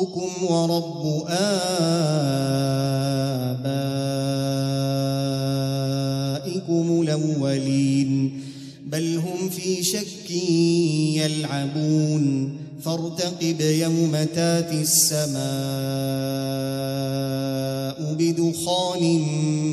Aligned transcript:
ربكم 0.00 0.44
ورب 0.44 1.24
آبائكم 6.18 7.00
الأولين 7.02 8.40
بل 8.86 9.16
هم 9.16 9.48
في 9.50 9.82
شك 9.82 10.30
يلعبون 11.20 12.56
فارتقب 12.84 13.60
يوم 13.60 14.24
تاتي 14.34 14.80
السماء 14.80 15.40
بدخان 18.14 19.02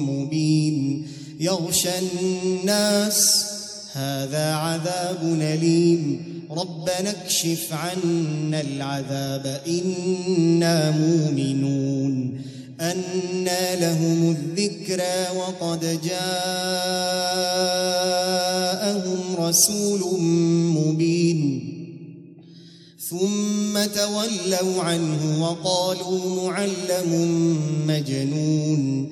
مبين 0.08 1.08
يغشى 1.40 1.90
الناس. 2.00 3.46
هذا 3.94 4.54
عذاب 4.54 5.38
أليم. 5.42 6.27
ربنا 6.58 7.10
اكشف 7.10 7.74
عنا 7.74 8.62
العذاب 8.62 9.62
إنا 9.68 10.92
مؤمنون. 10.92 12.42
أنى 12.82 13.76
لهم 13.82 14.32
الذكرى 14.32 15.28
وقد 15.38 16.00
جاءهم 16.04 16.26
رسول 19.40 20.22
مبين. 20.78 21.40
ثم 23.10 23.74
تولوا 23.86 24.84
عنه 24.84 25.44
وقالوا 25.44 26.44
معلم 26.44 27.12
مجنون. 27.88 29.12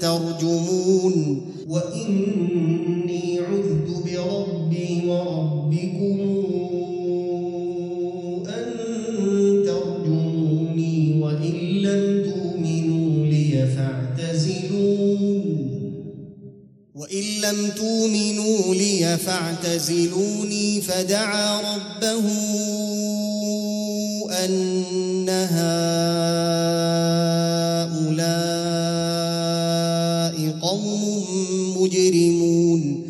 ترجمون 0.00 1.42
وإني 1.68 3.38
عذت 3.40 3.88
بربي 4.04 5.02
وربكم 5.06 6.20
أن 8.48 8.64
ترجموني 9.66 11.20
وإن 11.22 11.54
لم 11.82 12.30
تؤمنوا 12.30 13.26
لي 13.26 13.66
فاعتزلون 13.76 15.42
وإن 16.94 17.24
لم 17.42 17.70
تؤمنوا 17.76 18.74
لي 18.74 19.18
فاعتزلوني 19.18 20.80
فدعا 20.80 21.60
ربه 21.60 22.26
أن 24.44 25.28
هؤلاء 25.28 26.51
قوم 30.82 31.24
مجرمون. 31.82 33.02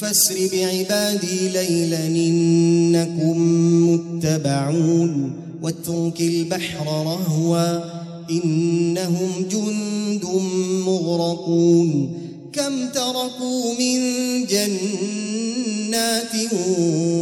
فاسر 0.00 0.34
بعبادي 0.52 1.48
ليلا 1.52 2.06
إنكم 2.06 3.38
متبعون. 3.90 5.32
واترك 5.62 6.20
البحر 6.20 6.86
رهوا 6.86 7.78
إنهم 8.30 9.30
جند 9.50 10.24
مغرقون. 10.86 12.12
كم 12.52 12.88
تركوا 12.94 13.74
من 13.78 13.98
جنات 14.44 16.32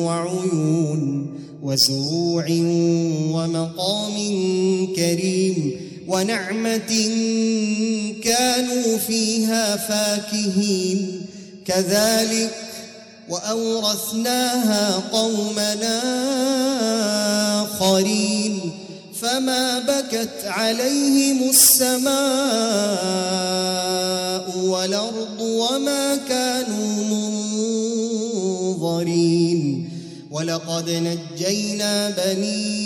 وعيون 0.04 1.26
وزروع 1.62 2.46
ومقام 3.32 4.14
كريم. 4.96 5.65
ونعمة 6.08 7.10
كانوا 8.24 8.98
فيها 8.98 9.76
فاكهين. 9.76 11.26
كذلك 11.66 12.54
وأورثناها 13.28 15.02
قومنا 15.12 16.02
آخرين. 17.62 18.60
فما 19.22 19.78
بكت 19.78 20.44
عليهم 20.44 21.50
السماء 21.50 22.16
والأرض 24.58 25.40
وما 25.40 26.16
كانوا 26.16 27.04
منظرين. 28.74 29.90
ولقد 30.30 30.90
نجينا 30.90 32.10
بني 32.10 32.85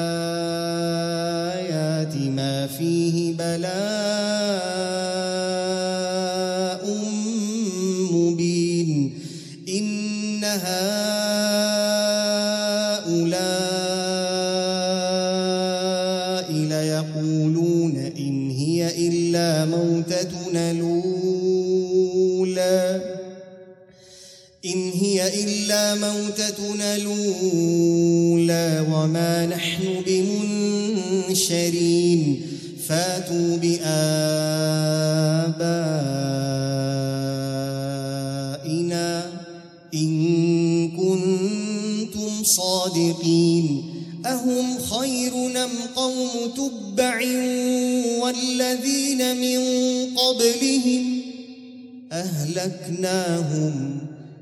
موتتنا 26.31 26.95
الأولى 26.95 28.85
وما 28.91 29.45
نحن 29.45 30.03
بمنشرين. 31.27 32.41
فاتوا 32.87 33.57
بآبائنا 33.57 33.81
إن 39.93 40.11
كنتم 40.91 42.43
صادقين. 42.43 43.83
أهم 44.25 44.79
خير 44.79 45.33
نم 45.35 45.69
قوم 45.95 46.29
تبع 46.55 47.21
والذين 48.21 49.37
من 49.41 49.59
قبلهم 50.15 51.21
أهلكناهم 52.11 54.01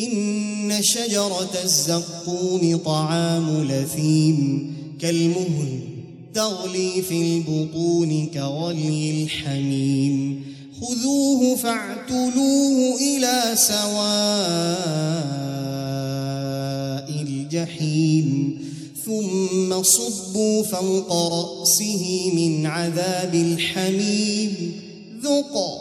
إن 0.00 0.82
شجرة 0.82 1.50
الزقوم 1.64 2.80
طعام 2.84 3.62
لثيم 3.62 4.70
كالمهل 5.00 5.80
تغلي 6.34 7.02
في 7.02 7.22
البطون 7.22 8.26
كغلي 8.26 9.22
الحميم. 9.22 10.44
خذوه 10.80 11.56
فاعتلوه 11.56 12.98
إلى 13.00 13.42
سواء 13.54 13.90
الجحيم. 17.22 18.58
ثم 19.06 19.82
صبوا 19.82 20.62
فوق 20.62 21.12
رأسه 21.12 22.30
من 22.34 22.66
عذاب 22.66 23.34
الحميم. 23.34 24.72
ذق 25.22 25.79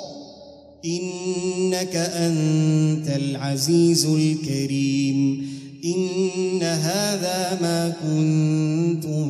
إنك 0.86 1.96
أنت 1.96 3.08
العزيز 3.08 4.06
الكريم. 4.06 5.48
إن 5.86 6.64
هذا 6.64 7.58
ما 7.62 7.90
كنتم 7.90 9.30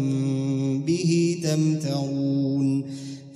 به 0.81 1.37
تمترون. 1.43 2.83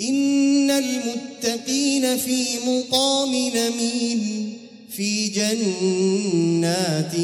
إن 0.01 0.71
المتقين 0.71 2.17
في 2.17 2.45
مقام 2.67 3.29
نمين 3.29 4.53
في 4.89 5.27
جنات 5.27 7.15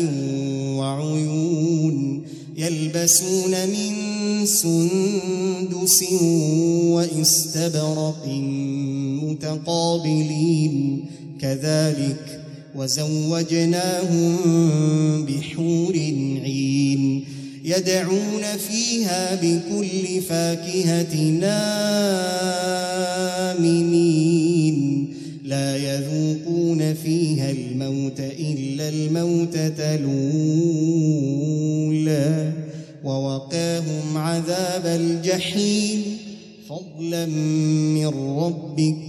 وعيون 0.77 2.23
يلبسون 2.57 3.51
من 3.51 3.95
سندس 4.45 6.03
واستبرق 6.83 8.25
متقابلين. 9.29 11.05
كذلك 11.41 12.41
وزوجناهم 12.75 14.35
بحور 15.25 15.93
عين 16.43 17.23
يدعون 17.65 18.43
فيها 18.69 19.35
بكل 19.35 20.21
فاكهة 20.21 21.39
آمنين 23.51 25.07
لا 25.43 25.77
يذوقون 25.77 26.93
فيها 26.93 27.51
الموت 27.51 28.19
إلا 28.19 28.89
الموتة 28.89 29.95
الأولى. 29.95 30.13
ووقاهم 33.03 34.17
عذاب 34.17 34.85
الجحيم. 34.85 36.01
فضلا 36.69 37.25
من 37.25 38.07
ربك 38.37 39.08